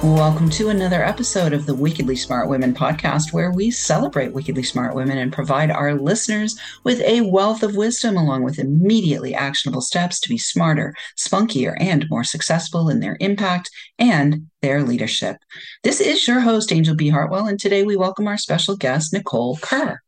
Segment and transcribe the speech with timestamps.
[0.00, 4.94] Welcome to another episode of the Wickedly Smart Women podcast, where we celebrate wickedly smart
[4.94, 10.20] women and provide our listeners with a wealth of wisdom along with immediately actionable steps
[10.20, 15.38] to be smarter, spunkier, and more successful in their impact and their leadership.
[15.82, 17.08] This is your host, Anjel B.
[17.08, 20.00] Hartwell, and today we welcome our special guest, Nicole Kerr.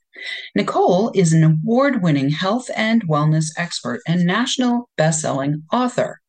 [0.55, 6.21] Nicole is an award winning health and wellness expert and national best selling author.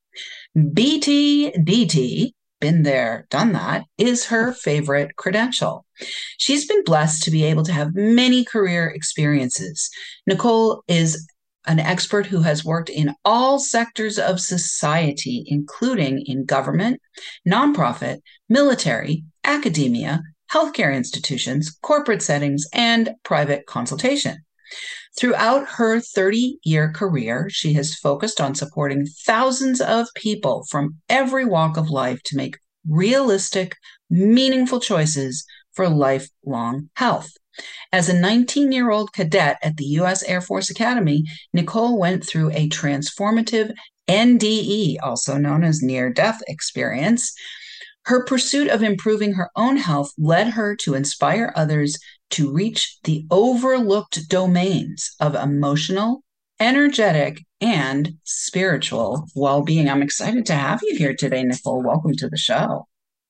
[0.57, 5.85] BTDT been there, done that, is her favorite credential.
[6.37, 9.89] She's been blessed to be able to have many career experiences.
[10.25, 11.27] Nicole is
[11.67, 17.01] an expert who has worked in all sectors of society, including in government,
[17.47, 24.37] nonprofit, military, academia, healthcare institutions, corporate settings, and private consultation.
[25.17, 31.45] Throughout her 30 year career, she has focused on supporting thousands of people from every
[31.45, 33.75] walk of life to make realistic,
[34.09, 37.31] meaningful choices for lifelong health.
[37.91, 40.23] As a 19 year old cadet at the U.S.
[40.23, 43.73] Air Force Academy, Nicole went through a transformative
[44.07, 47.33] NDE, also known as near death experience.
[48.05, 51.97] Her pursuit of improving her own health led her to inspire others
[52.31, 56.23] to reach the overlooked domains of emotional,
[56.59, 59.89] energetic, and spiritual well being.
[59.89, 61.83] I'm excited to have you here today, Nicole.
[61.83, 62.87] Welcome to the show.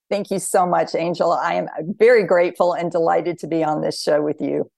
[0.10, 1.38] Thank you so much, Anjel.
[1.38, 1.68] I am
[1.98, 4.70] very grateful and delighted to be on this show with you.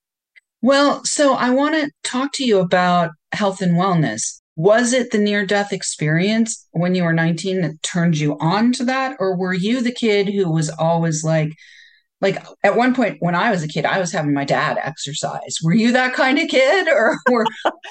[0.61, 4.41] Well, so I want to talk to you about health and wellness.
[4.55, 8.85] Was it the near death experience when you were 19 that turned you on to
[8.85, 9.17] that?
[9.19, 11.53] Or were you the kid who was always like,
[12.23, 15.57] like at one point when I was a kid, I was having my dad exercise.
[15.61, 17.45] Were you that kind of kid, or or,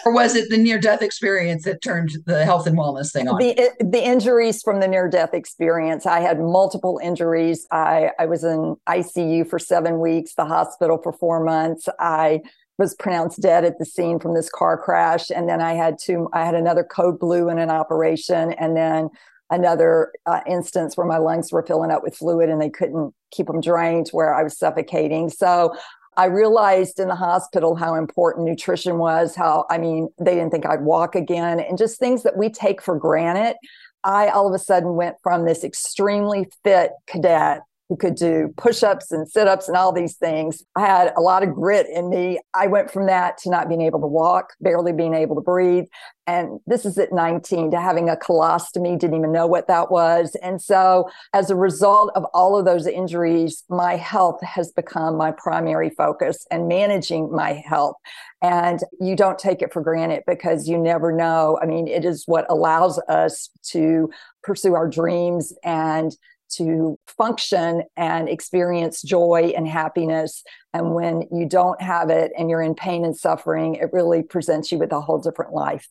[0.07, 3.39] or was it the near death experience that turned the health and wellness thing on?
[3.39, 6.07] The eh, the injuries from the near death experience.
[6.07, 7.67] I had multiple injuries.
[7.71, 11.87] I I was in ICU for seven weeks, the hospital for four months.
[12.01, 12.41] I
[12.79, 16.31] was pronounced dead at the scene from this car crash, and then I had two.
[16.33, 19.11] I had another code blue in an operation, and then
[19.53, 23.47] another uh, instance where my lungs were filling up with fluid and they couldn't keep
[23.47, 25.29] them drained where I was suffocating.
[25.29, 25.77] So
[26.17, 30.67] I realized in the hospital how important nutrition was, how, I mean, they didn't think
[30.67, 33.57] I'd walk again, and just things that we take for granted.
[34.05, 37.61] I all of a sudden went from this extremely fit cadet
[37.93, 40.65] who could do push-ups and sit-ups and all these things.
[40.75, 42.41] I had a lot of grit in me.
[42.55, 45.85] I went from that to not being able to walk, barely being able to breathe.
[46.27, 50.35] And this is at 19 to having a colostomy, didn't even know what that was.
[50.37, 55.33] And so as a result of all of those injuries, my health has become my
[55.33, 57.97] primary focus and managing my health.
[58.41, 61.59] And you don't take it for granted because you never know.
[61.61, 64.11] I mean, it is what allows us to
[64.43, 66.17] pursue our dreams and
[66.57, 70.43] to function and experience joy and happiness.
[70.73, 74.73] And when you don't have it and you're in pain and suffering, it really presents
[74.73, 75.89] you with a whole different life.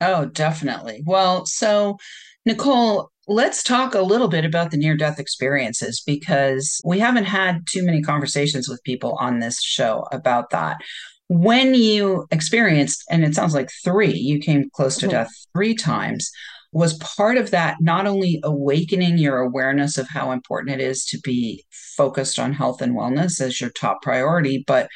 [0.00, 1.02] Oh, definitely.
[1.04, 1.96] Well, so
[2.46, 7.66] Nicole, let's talk a little bit about the near death experiences because we haven't had
[7.66, 10.78] too many conversations with people on this show about that.
[11.28, 15.10] When you experienced, and it sounds like three, you came close to mm-hmm.
[15.10, 16.30] death three times
[16.72, 21.18] was part of that not only awakening your awareness of how important it is to
[21.20, 24.88] be focused on health and wellness as your top priority, but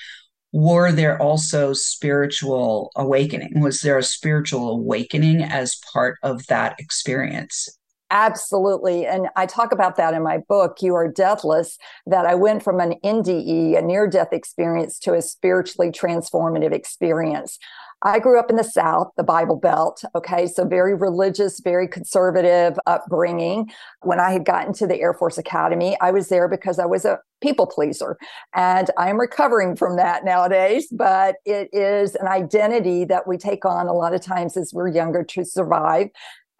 [0.52, 3.60] were there also spiritual awakening?
[3.60, 7.68] Was there a spiritual awakening as part of that experience?
[8.10, 9.06] Absolutely.
[9.06, 12.78] And I talk about that in my book, You Are Deathless, that I went from
[12.78, 17.58] an NDE, a near death experience, to a spiritually transformative experience.
[18.04, 20.02] I grew up in the South, the Bible Belt.
[20.14, 20.46] Okay.
[20.46, 23.70] So very religious, very conservative upbringing.
[24.02, 27.04] When I had gotten to the Air Force Academy, I was there because I was
[27.04, 28.16] a people pleaser.
[28.54, 33.86] And I'm recovering from that nowadays, but it is an identity that we take on
[33.86, 36.08] a lot of times as we're younger to survive.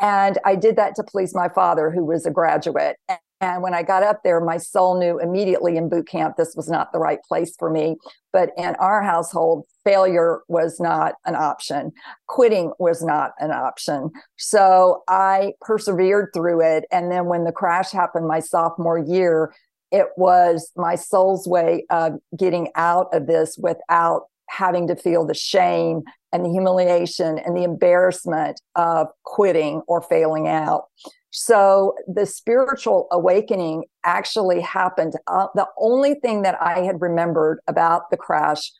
[0.01, 2.97] And I did that to please my father, who was a graduate.
[3.43, 6.71] And when I got up there, my soul knew immediately in boot camp this was
[6.71, 7.97] not the right place for me.
[8.33, 11.91] But in our household, failure was not an option.
[12.29, 14.13] Quitting was not an option.
[14.39, 16.85] So I persevered through it.
[16.93, 19.53] And then when the crash happened my sophomore year,
[19.91, 25.35] it was my soul's way of getting out of this without having to feel the
[25.35, 30.85] shame and the humiliation and the embarrassment of quitting or failing out.
[31.33, 35.15] So the spiritual awakening actually happened.
[35.27, 38.71] Uh, the only thing that I had remembered about the crash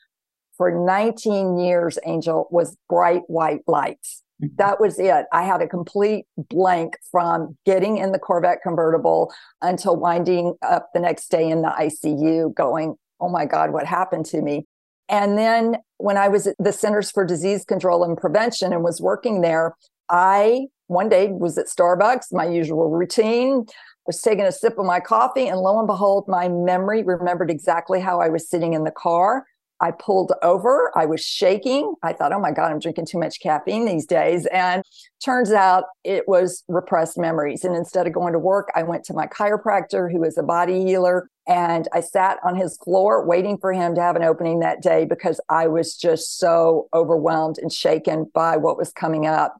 [0.55, 4.21] for 19 years, Anjel, was bright white lights.
[4.41, 4.55] Mm-hmm.
[4.57, 5.25] That was it.
[5.31, 9.33] I had a complete blank from getting in the Corvette convertible
[9.63, 14.27] until winding up the next day in the ICU, going, Oh my God, what happened
[14.27, 14.67] to me?
[15.09, 19.01] And then when I was at the Centers for Disease Control and Prevention and was
[19.01, 19.75] working there,
[20.09, 23.65] I one day was at Starbucks, my usual routine,
[24.05, 27.99] was taking a sip of my coffee, and lo and behold, my memory remembered exactly
[27.99, 29.45] how I was sitting in the car.
[29.83, 30.97] I pulled over.
[30.97, 31.93] I was shaking.
[32.03, 34.45] I thought, oh my God, I'm drinking too much caffeine these days.
[34.45, 34.81] And
[35.23, 37.65] turns out it was repressed memories.
[37.65, 40.85] And instead of going to work, I went to my chiropractor, who is a body
[40.85, 41.27] healer.
[41.49, 45.03] And I sat on his floor waiting for him to have an opening that day
[45.03, 49.57] because I was just so overwhelmed and shaken by what was coming up.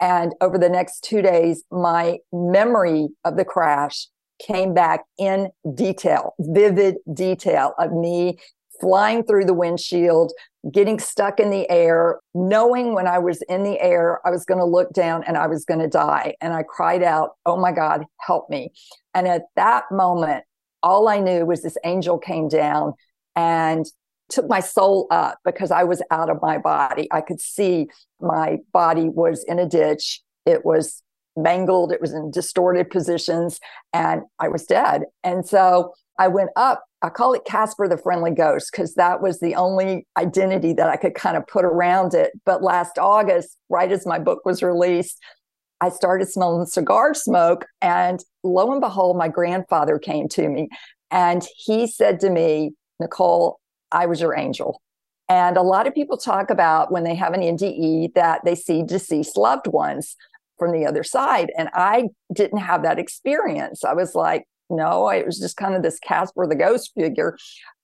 [0.00, 4.08] And over the next two days, my memory of the crash
[4.38, 8.38] came back in detail, vivid detail of me
[8.80, 10.32] flying through the windshield,
[10.70, 14.58] getting stuck in the air, knowing when I was in the air, I was going
[14.58, 16.34] to look down and I was going to die.
[16.40, 18.72] And I cried out, Oh my God, help me.
[19.14, 20.44] And at that moment,
[20.82, 22.94] all I knew was this angel came down
[23.34, 23.86] and
[24.28, 27.08] took my soul up because I was out of my body.
[27.12, 27.88] I could see
[28.20, 30.22] my body was in a ditch.
[30.44, 31.02] It was
[31.36, 31.92] mangled.
[31.92, 33.60] It was in distorted positions
[33.92, 35.04] and I was dead.
[35.22, 36.84] And so I went up.
[37.02, 40.96] I call it Casper the Friendly Ghost because that was the only identity that I
[40.96, 42.32] could kind of put around it.
[42.46, 45.18] But last August, right as my book was released,
[45.80, 47.66] I started smelling cigar smoke.
[47.82, 50.68] And lo and behold, my grandfather came to me
[51.10, 53.60] and he said to me, Nicole,
[53.92, 54.80] I was your angel.
[55.28, 58.82] And a lot of people talk about when they have an NDE that they see
[58.82, 60.16] deceased loved ones
[60.58, 61.50] from the other side.
[61.58, 63.84] And I didn't have that experience.
[63.84, 67.36] I was like, no, it was just kind of this Casper the ghost figure.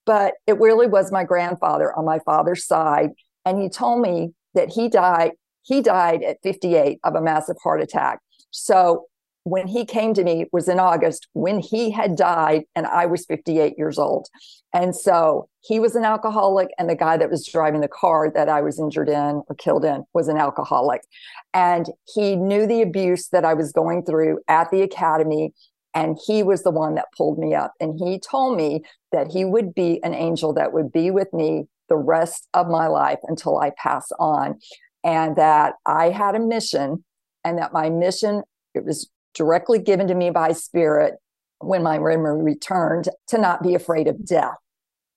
[0.06, 3.10] But it really was my grandfather on my father's side.
[3.44, 5.32] And he told me that he died,
[5.62, 8.20] he died at 58 of a massive heart attack.
[8.50, 9.06] So
[9.44, 13.26] when he came to me was in August when he had died and I was
[13.26, 14.28] 58 years old.
[14.72, 18.48] And so he was an alcoholic and the guy that was driving the car that
[18.48, 21.02] I was injured in or killed in was an alcoholic.
[21.52, 25.52] And he knew the abuse that I was going through at the academy
[25.94, 29.44] and he was the one that pulled me up and he told me that he
[29.44, 33.58] would be an angel that would be with me the rest of my life until
[33.58, 34.58] I pass on
[35.04, 37.04] and that I had a mission
[37.44, 38.42] and that my mission
[38.74, 41.14] it was directly given to me by spirit
[41.58, 44.56] when my memory returned to not be afraid of death.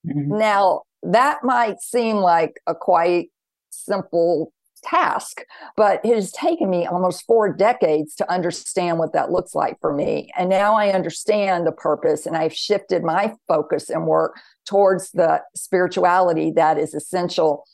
[0.07, 0.37] Mm-hmm.
[0.37, 3.29] Now, that might seem like a quite
[3.69, 4.51] simple
[4.83, 5.41] task,
[5.75, 9.93] but it has taken me almost four decades to understand what that looks like for
[9.93, 10.29] me.
[10.37, 15.41] And now I understand the purpose and I've shifted my focus and work towards the
[15.55, 17.65] spirituality that is essential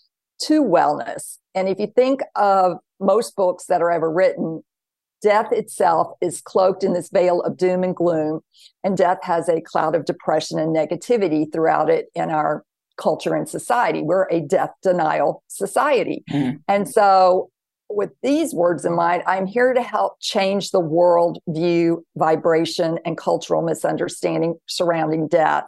[0.43, 1.37] to wellness.
[1.53, 4.63] And if you think of most books that are ever written,
[5.21, 8.41] death itself is cloaked in this veil of doom and gloom,
[8.83, 12.63] and death has a cloud of depression and negativity throughout it in our
[12.97, 14.01] culture and society.
[14.01, 16.23] We're a death denial society.
[16.29, 16.57] Mm-hmm.
[16.67, 17.49] And so,
[17.89, 23.17] with these words in mind, I'm here to help change the world view, vibration, and
[23.17, 25.65] cultural misunderstanding surrounding death.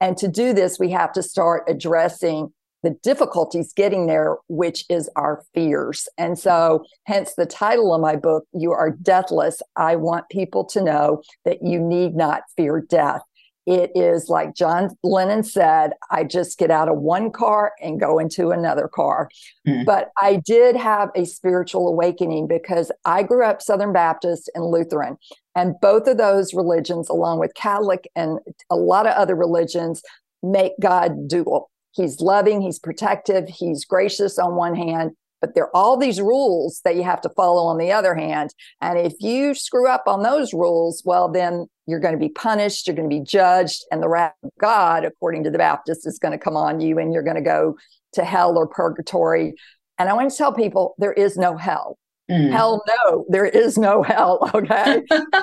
[0.00, 2.52] And to do this, we have to start addressing
[2.86, 6.08] the difficulties getting there, which is our fears.
[6.16, 9.60] And so, hence the title of my book, You Are Deathless.
[9.74, 13.22] I want people to know that you need not fear death.
[13.66, 18.20] It is like John Lennon said, I just get out of one car and go
[18.20, 19.28] into another car.
[19.66, 19.84] Mm.
[19.84, 25.16] But I did have a spiritual awakening because I grew up Southern Baptist and Lutheran.
[25.56, 28.38] And both of those religions, along with Catholic and
[28.70, 30.02] a lot of other religions,
[30.44, 31.68] make God dual.
[31.96, 36.80] He's loving, he's protective, he's gracious on one hand, but there are all these rules
[36.84, 38.50] that you have to follow on the other hand.
[38.80, 42.86] And if you screw up on those rules, well, then you're going to be punished,
[42.86, 46.18] you're going to be judged, and the wrath of God, according to the Baptist, is
[46.18, 47.76] going to come on you and you're going to go
[48.14, 49.54] to hell or purgatory.
[49.98, 51.98] And I want to tell people there is no hell.
[52.30, 52.50] Mm.
[52.50, 54.50] Hell no, there is no hell.
[54.54, 55.02] Okay.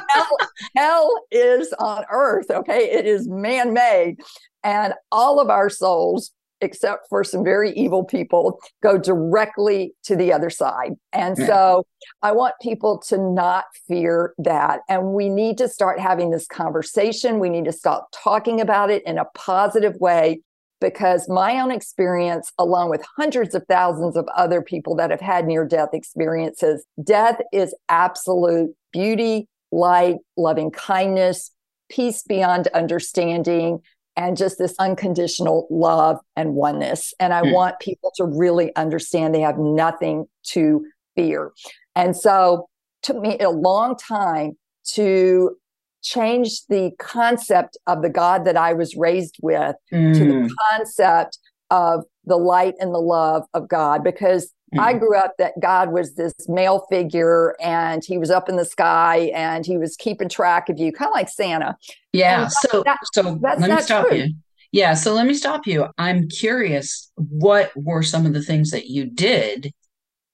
[0.10, 0.38] hell,
[0.76, 2.52] hell is on earth.
[2.52, 2.92] Okay.
[2.92, 4.20] It is man made.
[4.64, 6.32] And all of our souls
[6.64, 10.94] except for some very evil people, go directly to the other side.
[11.12, 11.86] And so
[12.22, 14.82] I want people to not fear that.
[14.90, 17.40] And we need to start having this conversation.
[17.40, 20.42] We need to start talking about it in a positive way
[20.82, 25.46] because my own experience, along with hundreds of thousands of other people that have had
[25.46, 31.52] near death experiences, death is absolute beauty, light, loving kindness,
[31.90, 33.80] peace beyond understanding,
[34.16, 37.14] and just this unconditional love and oneness.
[37.20, 37.54] And I mm.
[37.54, 41.52] want people to really understand they have nothing to fear.
[41.96, 42.68] And so
[43.02, 44.58] took me a long time
[44.94, 45.56] to
[46.02, 50.14] change the concept of the God that I was raised with mm.
[50.14, 50.50] to the mm.
[50.70, 51.40] concept
[51.70, 54.80] of the light and the love of God because mm.
[54.80, 58.66] I grew up that God was this male figure and he was up in the
[58.66, 61.78] sky and he was keeping track of you, kind of like Santa.
[62.12, 62.48] Yeah.
[62.48, 64.18] so, that, so let me stop true.
[64.18, 64.34] you.
[64.72, 64.96] Yeah.
[64.96, 65.88] So let me stop you.
[65.98, 69.72] I'm curious, what were some of the things that you did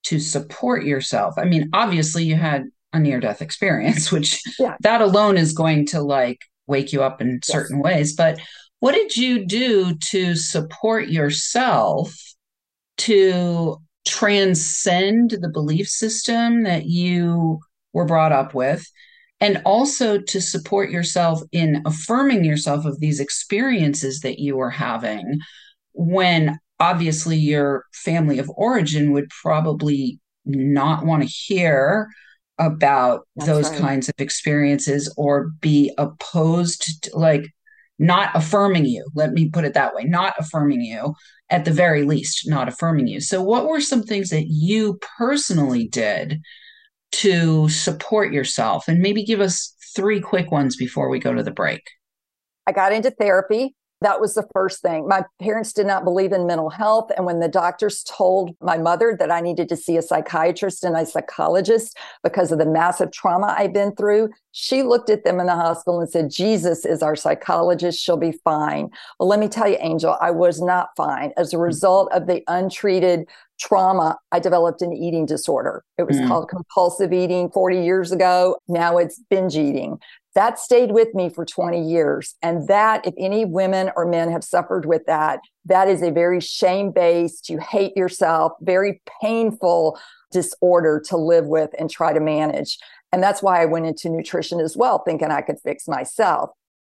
[0.03, 1.33] to support yourself?
[1.37, 4.77] I mean, obviously you had a near death experience, which yeah.
[4.81, 7.47] that alone is going to like wake you up in yes.
[7.47, 8.15] certain ways.
[8.15, 8.39] But
[8.79, 12.15] what did you do to support yourself
[12.97, 17.59] to transcend the belief system that you
[17.93, 18.85] were brought up with?
[19.41, 25.39] And also to support yourself in affirming yourself of these experiences that you were having
[25.93, 32.09] when obviously your family of origin would probably not want to hear
[32.57, 33.79] about That's those right.
[33.79, 37.45] kinds of experiences or be opposed to, like
[37.99, 41.13] not affirming you let me put it that way not affirming you
[41.49, 43.19] at the very least not affirming you.
[43.19, 46.41] So what were some things that you personally did
[47.11, 48.87] to support yourself?
[48.87, 51.81] And maybe give us three quick ones before we go to the break.
[52.67, 55.07] I got into therapy that was the first thing.
[55.07, 57.11] My parents did not believe in mental health.
[57.17, 60.95] And when the doctors told my mother that I needed to see a psychiatrist and
[60.95, 65.47] a psychologist because of the massive trauma I've been through, she looked at them in
[65.47, 67.99] the hospital and said, Jesus is our psychologist.
[68.01, 68.89] She'll be fine.
[69.19, 71.31] Well, let me tell you, Anjel, I was not fine.
[71.35, 71.63] As a hmm.
[71.63, 73.27] result of the untreated
[73.59, 75.83] trauma, I developed an eating disorder.
[75.97, 76.27] It was mm.
[76.29, 78.57] called compulsive eating 40 years ago.
[78.69, 79.99] Now it's binge eating.
[80.39, 82.35] That stayed with me for 20 years.
[82.41, 86.39] And that, if any women or men have suffered with that, that is a very
[86.39, 89.99] shame based, you hate yourself, very painful
[90.31, 92.77] disorder to live with and try to manage.
[93.11, 96.51] And that's why I went into nutrition as well, thinking I could fix myself.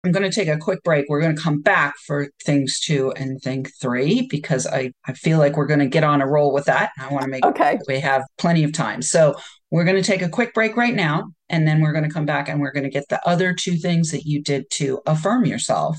[0.04, 1.06] I'm going to take a quick break.
[1.10, 5.40] We're going to come back for things two and thing three because I, I feel
[5.40, 6.92] like we're going to get on a roll with that.
[7.00, 7.80] I want to make okay.
[7.88, 9.02] we have plenty of time.
[9.02, 9.36] So
[9.72, 12.26] we're going to take a quick break right now, and then we're going to come
[12.26, 15.46] back and we're going to get the other two things that you did to affirm
[15.46, 15.98] yourself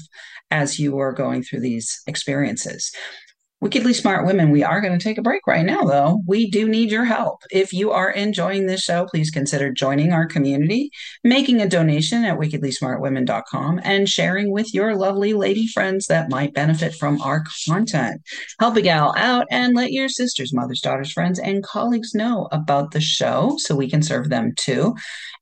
[0.50, 2.90] as you were going through these experiences.
[3.62, 6.21] Wickedly Smart Women, we are going to take a break right now, though.
[6.26, 7.45] We do need your help.
[7.52, 10.90] If you are enjoying this show, please consider joining our community,
[11.23, 16.97] making a donation at wickedlysmartwomen.com, and sharing with your lovely lady friends that might benefit
[16.97, 18.21] from our content.
[18.59, 22.90] Help a gal out and let your sisters, mothers, daughters, friends, and colleagues know about
[22.90, 24.92] the show so we can serve them too.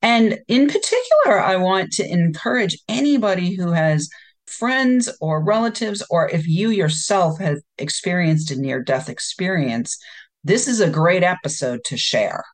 [0.03, 4.11] And in particular, I want to encourage anybody who has
[4.51, 9.99] friends or relatives, or if you yourself have experienced a near death experience,
[10.45, 12.45] this is a great episode to share.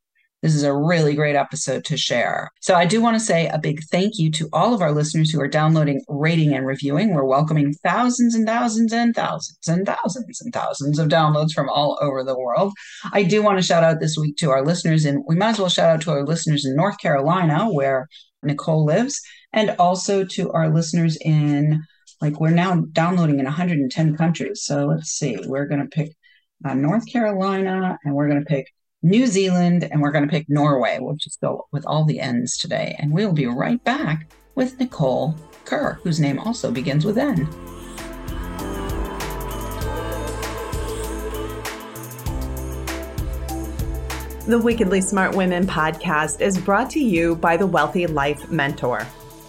[0.43, 2.50] This is a really great episode to share.
[2.61, 5.31] So, I do want to say a big thank you to all of our listeners
[5.31, 7.15] who are downloading, rating, and reviewing.
[7.15, 11.99] We're welcoming thousands and thousands and thousands and thousands and thousands of downloads from all
[12.03, 12.75] over the world.
[13.12, 15.59] I do want to shout out this week to our listeners, and we might as
[15.59, 18.07] well shout out to our listeners in North Carolina, where
[18.43, 19.21] Nicole lives,
[19.57, 21.83] and also to our listeners in
[22.21, 24.63] like we're now downloading in 110 countries.
[24.63, 26.13] So let's see, we're going to pick
[26.65, 28.73] uh, North Carolina and we're going to pick
[29.03, 30.99] New Zealand and we're going to pick Norway.
[31.01, 32.97] We'll just go with all the N's today.
[32.99, 35.35] And we'll be right back with Nicole
[35.65, 37.49] Kerr, whose name also begins with N.
[44.47, 49.07] The Wickedly Smart Women podcast is brought to you by the Wealthy Life Mentor.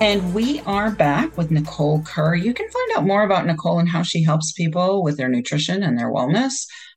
[0.00, 2.36] And we are back with Nicole Kerr.
[2.36, 5.82] You can find out more about Nicole and how she helps people with their nutrition
[5.82, 6.52] and their wellness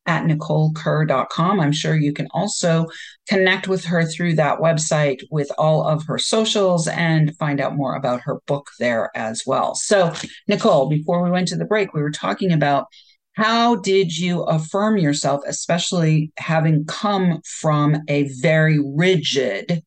[0.06, 1.60] at nicolekerr.com.
[1.60, 2.86] I'm sure you can also
[3.28, 7.96] connect with her through that website with all of her socials and find out more
[7.96, 9.74] about her book there as well.
[9.74, 10.14] So,
[10.48, 12.86] Nicole, before we went to the break, we were talking about
[13.34, 19.82] how did you affirm yourself, especially having come from a very rigid,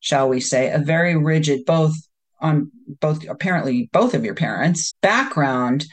[0.00, 1.94] shall we say, a very rigid, both
[2.40, 5.84] on both apparently both of your parents background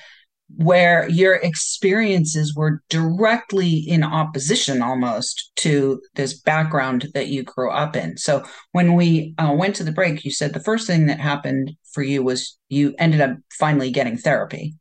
[0.58, 7.96] where your experiences were directly in opposition almost to this background that you grew up
[7.96, 8.16] in.
[8.18, 11.76] So when we uh, went to the break, you said the first thing that happened
[11.94, 14.76] for you was you ended up finally getting therapy.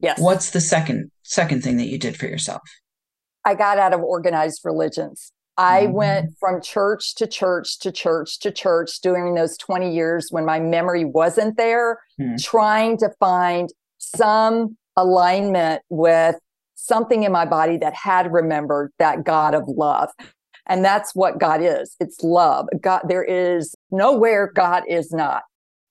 [0.00, 0.18] Yes.
[0.20, 2.62] What's the second second thing that you did for yourself?
[3.44, 5.32] I got out of organized religions.
[5.58, 5.92] I mm-hmm.
[5.92, 10.60] went from church to church to church to church during those 20 years when my
[10.60, 12.36] memory wasn't there, mm-hmm.
[12.40, 16.36] trying to find some alignment with
[16.74, 20.10] something in my body that had remembered that God of love.
[20.66, 21.96] And that's what God is.
[22.00, 22.68] It's love.
[22.80, 25.42] God, there is nowhere God is not.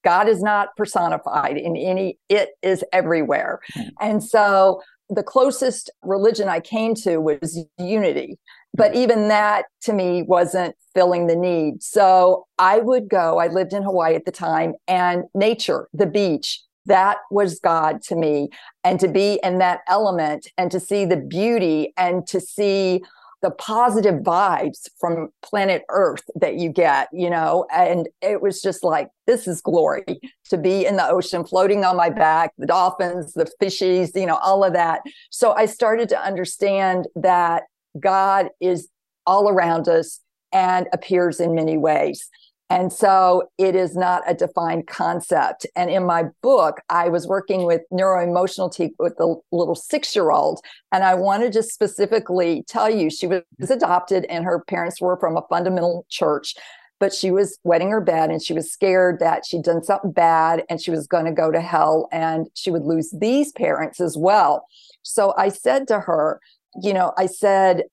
[0.04, 3.60] God is not personified in any, it is everywhere.
[3.76, 3.90] Mm-hmm.
[4.00, 8.38] And so the closest religion I came to was unity
[8.76, 11.82] but even that to me wasn't filling the need.
[11.82, 16.62] So I would go, I lived in Hawaii at the time, and nature, the beach,
[16.86, 18.50] that was God to me.
[18.84, 23.02] And to be in that element and to see the beauty and to see
[23.42, 28.84] the positive vibes from planet Earth that you get, you know, and it was just
[28.84, 30.04] like, this is glory
[30.50, 34.38] to be in the ocean, floating on my back, the dolphins, the fishies, you know,
[34.38, 35.02] all of that.
[35.30, 37.64] So I started to understand that
[38.00, 38.90] God is
[39.26, 40.20] all around us
[40.52, 42.30] and appears in many ways.
[42.70, 45.68] And so it is not a defined concept.
[45.76, 50.32] And in my book, I was working with neuroemotional team with a little six year
[50.32, 50.62] old.
[50.92, 53.72] And I wanted to specifically tell you she was mm-hmm.
[53.72, 56.56] adopted and her parents were from a fundamental church.
[57.00, 60.64] But she was wetting her bed and she was scared that she'd done something bad
[60.70, 64.18] and she was going to go to hell and she would lose these parents as
[64.18, 64.66] well.
[65.04, 66.40] So I said to her,
[66.82, 67.84] you know, I said,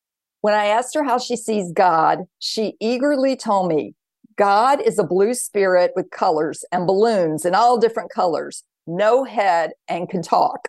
[0.40, 3.94] when I asked her how she sees God, she eagerly told me,
[4.36, 9.72] God is a blue spirit with colors and balloons in all different colors, no head,
[9.88, 10.68] and can talk.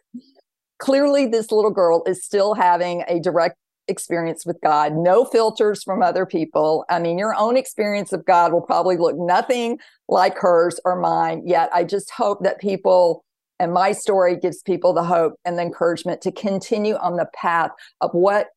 [0.80, 6.04] Clearly, this little girl is still having a direct experience with God, no filters from
[6.04, 6.86] other people.
[6.90, 11.44] I mean, your own experience of God will probably look nothing like hers or mine.
[11.46, 13.24] Yet, I just hope that people
[13.60, 17.72] and my story gives people the hope and the encouragement to continue on the path
[18.02, 18.48] of what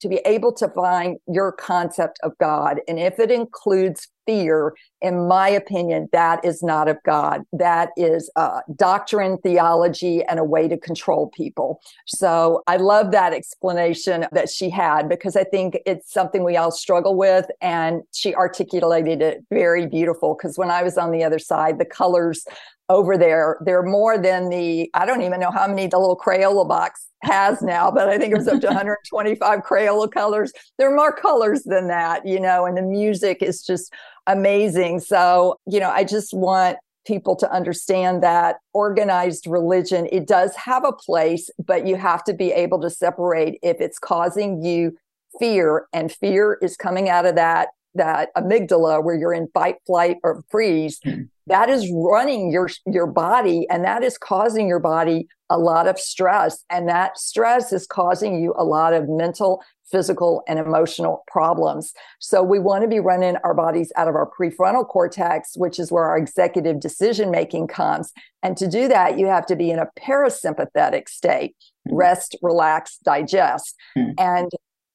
[0.00, 2.80] to be able to find your concept of God.
[2.88, 7.42] And if it includes fear, in my opinion, that is not of God.
[7.52, 11.80] That is uh, doctrine, theology, and a way to control people.
[12.06, 16.70] So I love that explanation that she had because I think it's something we all
[16.70, 17.46] struggle with.
[17.60, 21.84] And she articulated it very beautiful because when I was on the other side, the
[21.84, 22.44] colors
[22.88, 26.68] over there, they're more than the, I don't even know how many the little Crayola
[26.68, 30.52] box has now, but I think it was up to 125 Crayola colors.
[30.78, 33.92] There are more colors than that, you know, and the music is just
[34.26, 35.00] amazing.
[35.00, 40.84] So, you know, I just want people to understand that organized religion, it does have
[40.84, 44.96] a place, but you have to be able to separate if it's causing you
[45.38, 50.18] fear and fear is coming out of that that amygdala where you're in fight flight
[50.22, 51.22] or freeze mm-hmm.
[51.46, 55.98] that is running your your body and that is causing your body a lot of
[55.98, 61.92] stress and that stress is causing you a lot of mental physical and emotional problems
[62.20, 65.92] so we want to be running our bodies out of our prefrontal cortex which is
[65.92, 69.78] where our executive decision making comes and to do that you have to be in
[69.78, 71.54] a parasympathetic state
[71.86, 71.96] mm-hmm.
[71.96, 74.10] rest relax digest mm-hmm.
[74.18, 74.50] and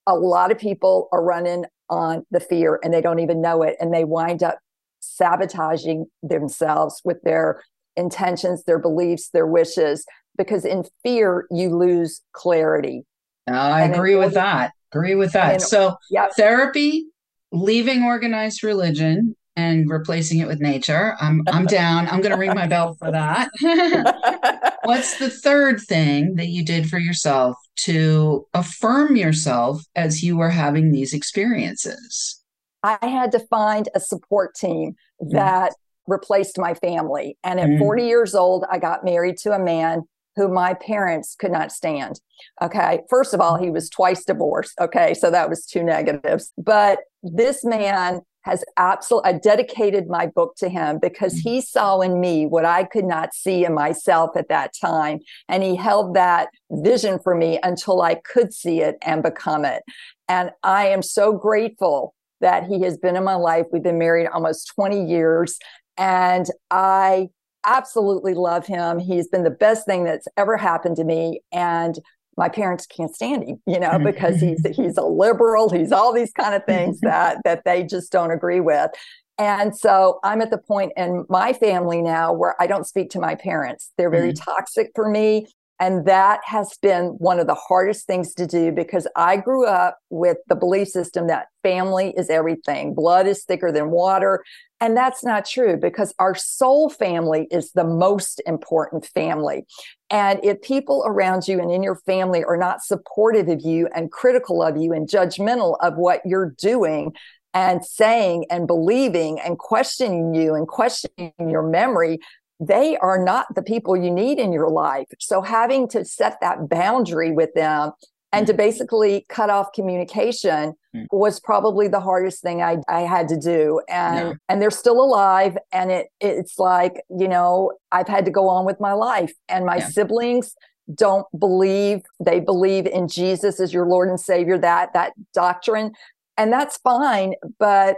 [0.07, 3.75] a lot of people are running on the fear and they don't even know it.
[3.79, 4.57] And they wind up
[5.01, 7.63] sabotaging themselves with their
[7.95, 10.05] intentions, their beliefs, their wishes,
[10.37, 13.03] because in fear, you lose clarity.
[13.47, 14.71] I and agree with that.
[14.93, 15.55] Agree with that.
[15.55, 16.31] In, so, yep.
[16.35, 17.05] therapy,
[17.51, 21.15] leaving organized religion, and replacing it with nature.
[21.19, 22.07] I'm I'm down.
[22.07, 23.49] I'm going to ring my bell for that.
[24.83, 30.49] What's the third thing that you did for yourself to affirm yourself as you were
[30.49, 32.41] having these experiences?
[32.83, 35.31] I had to find a support team mm.
[35.31, 35.75] that mm
[36.07, 37.37] replaced my family.
[37.43, 37.79] And at mm.
[37.79, 40.01] 40 years old, I got married to a man
[40.35, 42.19] who my parents could not stand.
[42.61, 43.01] Okay.
[43.09, 44.73] First of all, he was twice divorced.
[44.79, 45.13] Okay.
[45.13, 46.51] So that was two negatives.
[46.57, 52.19] But this man has absolutely, I dedicated my book to him because he saw in
[52.19, 55.19] me what I could not see in myself at that time.
[55.47, 59.83] And he held that vision for me until I could see it and become it.
[60.27, 63.67] And I am so grateful that he has been in my life.
[63.71, 65.59] We've been married almost 20 years.
[65.97, 67.29] And I
[67.65, 68.99] absolutely love him.
[68.99, 71.41] He's been the best thing that's ever happened to me.
[71.51, 71.99] And
[72.37, 76.31] my parents can't stand him, you know, because he's he's a liberal, he's all these
[76.33, 78.91] kind of things that that they just don't agree with.
[79.37, 83.19] And so I'm at the point in my family now where I don't speak to
[83.19, 83.91] my parents.
[83.97, 84.51] They're very mm-hmm.
[84.51, 85.47] toxic for me.
[85.81, 89.97] And that has been one of the hardest things to do because I grew up
[90.11, 92.93] with the belief system that family is everything.
[92.93, 94.43] Blood is thicker than water.
[94.79, 99.65] And that's not true because our soul family is the most important family.
[100.11, 104.11] And if people around you and in your family are not supportive of you and
[104.11, 107.13] critical of you and judgmental of what you're doing,
[107.53, 112.19] and saying and believing and questioning you and questioning your memory,
[112.61, 115.07] they are not the people you need in your life.
[115.19, 117.91] So having to set that boundary with them
[118.31, 118.57] and to mm.
[118.57, 121.05] basically cut off communication mm.
[121.11, 123.81] was probably the hardest thing I, I had to do.
[123.89, 124.33] And yeah.
[124.47, 125.57] and they're still alive.
[125.71, 129.33] And it it's like, you know, I've had to go on with my life.
[129.49, 129.89] And my yeah.
[129.89, 130.53] siblings
[130.93, 135.93] don't believe they believe in Jesus as your Lord and Savior, that that doctrine.
[136.37, 137.33] And that's fine.
[137.57, 137.95] But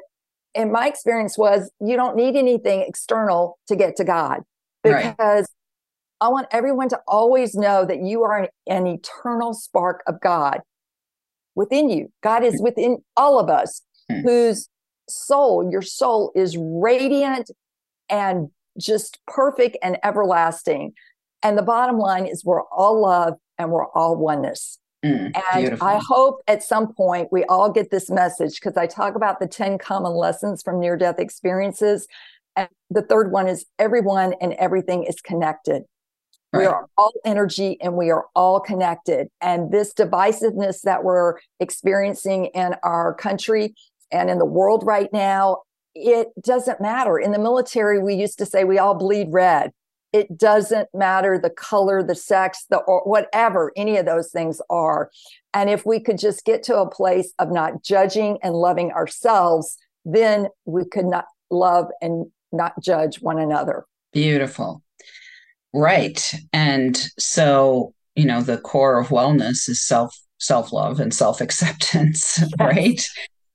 [0.56, 4.42] in my experience was you don't need anything external to get to God
[4.84, 5.46] because right.
[6.22, 10.62] I want everyone to always know that you are an, an eternal spark of God
[11.56, 12.12] within you.
[12.22, 12.64] God is hmm.
[12.64, 14.22] within all of us, hmm.
[14.22, 14.70] whose
[15.10, 17.52] soul, your soul is radiant
[18.10, 20.94] and just perfect and everlasting.
[21.42, 24.80] And the bottom line is we're all love and we're all oneness.
[25.04, 25.86] Mm, and beautiful.
[25.86, 29.48] I hope at some point we all get this message because I talk about the
[29.48, 32.08] 10 common lessons from near death experiences.
[32.56, 35.84] And the third one is everyone and everything is connected.
[36.52, 36.62] Right.
[36.62, 39.28] We are all energy and we are all connected.
[39.42, 43.74] And this divisiveness that we're experiencing in our country
[44.12, 45.64] and in the world right now,
[45.96, 47.18] it doesn't matter.
[47.18, 49.72] In the military, we used to say we all bleed red.
[50.12, 55.10] It doesn't matter the color, the sex, the or whatever any of those things are.
[55.56, 59.76] And if we could just get to a place of not judging and loving ourselves,
[60.06, 63.86] then we could not love and not judge one another.
[64.14, 64.84] Beautiful.
[65.74, 66.34] Right.
[66.54, 72.38] And so, you know, the core of wellness is self self love and self acceptance,
[72.40, 72.50] yes.
[72.60, 73.02] right?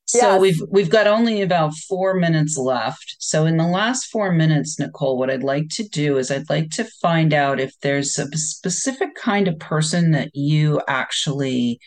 [0.06, 0.40] So yes.
[0.40, 3.16] we've we've got only about 4 minutes left.
[3.18, 6.70] So in the last 4 minutes Nicole what I'd like to do is I'd like
[6.70, 11.78] to find out if there's a specific kind of person that you actually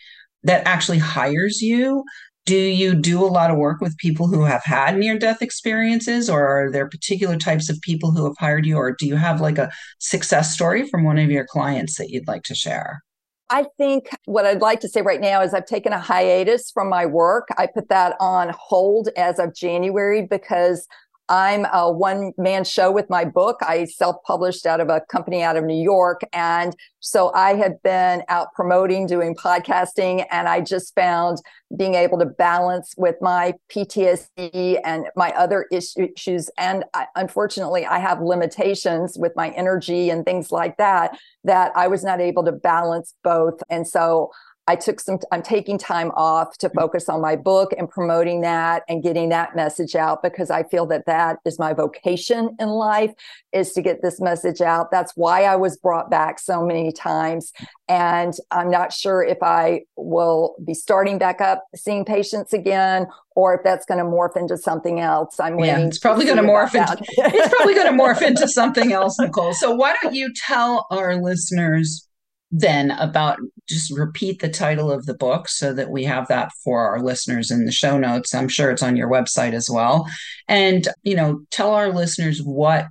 [0.44, 2.04] that actually hires you
[2.44, 6.28] do you do a lot of work with people who have had near death experiences
[6.28, 9.40] or are there particular types of people who have hired you or do you have
[9.40, 13.02] like a success story from one of your clients that you'd like to share
[13.50, 16.88] I think what I'd like to say right now is I've taken a hiatus from
[16.88, 17.48] my work.
[17.58, 20.88] I put that on hold as of January because
[21.28, 23.58] I'm a one man show with my book.
[23.62, 26.20] I self published out of a company out of New York.
[26.32, 31.38] And so I have been out promoting, doing podcasting, and I just found
[31.76, 36.50] being able to balance with my PTSD and my other issues.
[36.58, 41.88] And I, unfortunately, I have limitations with my energy and things like that, that I
[41.88, 43.62] was not able to balance both.
[43.70, 44.30] And so
[44.68, 46.78] I took some, I'm taking time off to mm-hmm.
[46.78, 50.86] focus on my book and promoting that and getting that message out because I feel
[50.86, 53.12] that that is my vocation in life
[53.52, 54.90] is to get this message out.
[54.90, 57.52] That's why I was brought back so many times.
[57.88, 63.54] And I'm not sure if I will be starting back up seeing patients again or
[63.54, 65.40] if that's going to morph into something else.
[65.40, 68.92] I'm yeah, it's probably going to morph into it's probably going to morph into something
[68.92, 69.54] else, Nicole.
[69.54, 72.08] So why don't you tell our listeners
[72.52, 73.38] then about
[73.72, 77.50] just repeat the title of the book so that we have that for our listeners
[77.50, 78.34] in the show notes.
[78.34, 80.06] I'm sure it's on your website as well.
[80.48, 82.86] And, you know, tell our listeners what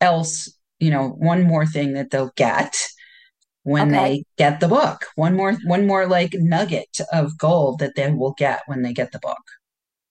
[0.00, 2.74] else, you know, one more thing that they'll get
[3.64, 3.98] when okay.
[3.98, 5.06] they get the book.
[5.16, 9.12] One more one more like nugget of gold that they will get when they get
[9.12, 9.42] the book.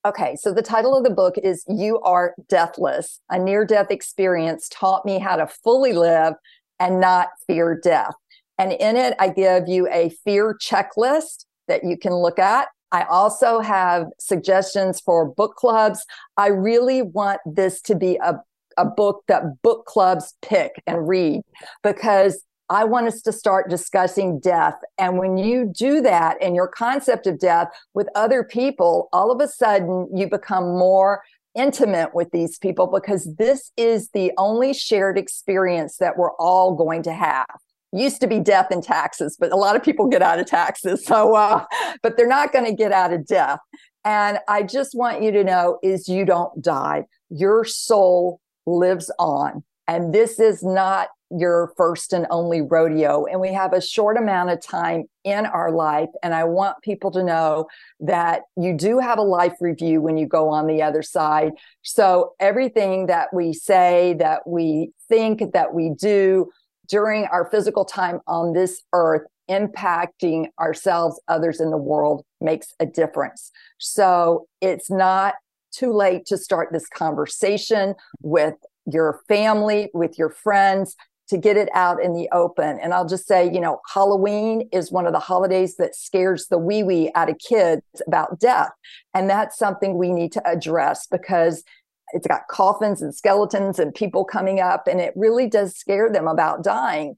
[0.06, 3.20] Okay, so the title of the book is You Are Deathless.
[3.30, 6.34] A near death experience taught me how to fully live
[6.78, 8.14] and not fear death.
[8.58, 12.68] And in it, I give you a fear checklist that you can look at.
[12.90, 16.04] I also have suggestions for book clubs.
[16.36, 18.34] I really want this to be a,
[18.76, 21.42] a book that book clubs pick and read
[21.82, 24.74] because I want us to start discussing death.
[24.98, 29.40] And when you do that and your concept of death with other people, all of
[29.40, 31.22] a sudden you become more
[31.54, 37.02] intimate with these people because this is the only shared experience that we're all going
[37.02, 37.46] to have
[37.92, 41.04] used to be death and taxes but a lot of people get out of taxes
[41.06, 41.64] so uh,
[42.02, 43.60] but they're not going to get out of death
[44.04, 49.62] and i just want you to know is you don't die your soul lives on
[49.86, 53.26] and this is not your first and only rodeo.
[53.26, 56.08] And we have a short amount of time in our life.
[56.22, 57.66] And I want people to know
[58.00, 61.52] that you do have a life review when you go on the other side.
[61.82, 66.50] So everything that we say, that we think, that we do
[66.88, 72.86] during our physical time on this earth, impacting ourselves, others in the world makes a
[72.86, 73.50] difference.
[73.78, 75.34] So it's not
[75.72, 78.54] too late to start this conversation with
[78.90, 80.96] your family, with your friends,
[81.28, 82.78] to get it out in the open.
[82.80, 86.58] And I'll just say, you know, Halloween is one of the holidays that scares the
[86.58, 88.70] wee wee out of kids about death.
[89.14, 91.64] And that's something we need to address because
[92.12, 96.26] it's got coffins and skeletons and people coming up and it really does scare them
[96.26, 97.16] about dying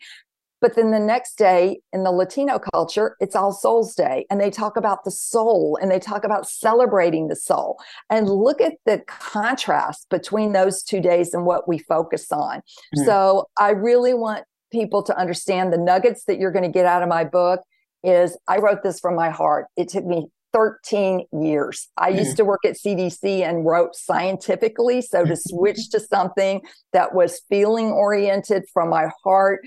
[0.61, 4.51] but then the next day in the Latino culture, it's All Souls Day, and they
[4.51, 7.79] talk about the soul and they talk about celebrating the soul.
[8.11, 12.59] And look at the contrast between those two days and what we focus on.
[12.59, 13.05] Mm-hmm.
[13.05, 17.03] So I really want people to understand the nuggets that you're going to get out
[17.03, 17.61] of my book
[18.05, 19.67] is I wrote this from my heart.
[19.77, 21.89] It took me 13 years.
[21.97, 22.19] I mm-hmm.
[22.19, 25.03] used to work at CDC and wrote scientifically.
[25.03, 29.61] So to switch to something that was feeling oriented from my heart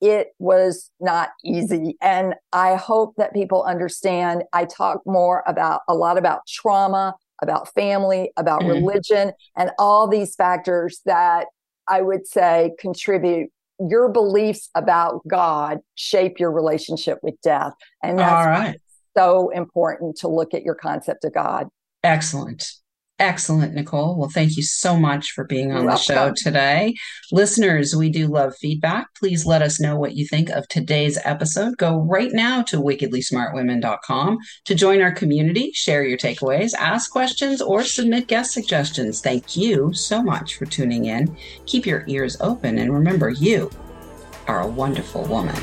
[0.00, 1.96] it was not easy.
[2.00, 4.44] And I hope that people understand.
[4.52, 8.70] I talk more about a lot about trauma, about family, about mm-hmm.
[8.70, 11.46] religion, and all these factors that
[11.86, 13.50] I would say contribute.
[13.78, 17.72] Your beliefs about God shape your relationship with death.
[18.02, 18.78] And that's
[19.16, 21.68] so important to look at your concept of God.
[22.02, 22.72] Excellent.
[23.20, 24.16] Excellent, Nicole.
[24.16, 26.94] Well, thank you so much for being on the show today.
[27.30, 29.08] Listeners, we do love feedback.
[29.14, 31.76] Please let us know what you think of today's episode.
[31.76, 37.84] Go right now to wickedlysmartwomen.com to join our community, share your takeaways, ask questions, or
[37.84, 39.20] submit guest suggestions.
[39.20, 41.36] Thank you so much for tuning in.
[41.66, 43.70] Keep your ears open and remember, you
[44.46, 45.62] are a wonderful woman.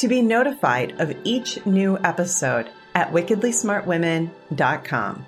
[0.00, 5.26] to be notified of each new episode at wickedlysmartwomen.com.